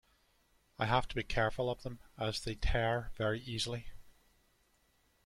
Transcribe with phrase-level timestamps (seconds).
[0.79, 3.89] I have to be careful of them, as they tear very easily.